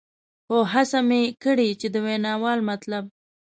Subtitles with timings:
[0.45, 3.03] خو هڅه مې کړې چې د ویناوال مطلب.